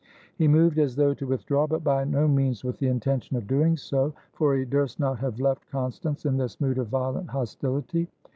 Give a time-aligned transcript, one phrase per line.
[0.35, 3.77] He moved as though to withdraw, but by no means with the intention of doing
[3.77, 8.07] so, for he durst not have left Constance in this mood of violent hostility.